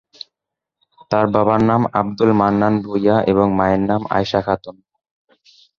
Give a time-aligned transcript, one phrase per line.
[1.11, 4.75] তার বাবার নাম আবদুল মান্নান ভূঁইয়া এবং মায়ের নাম আয়েশা খাতুন।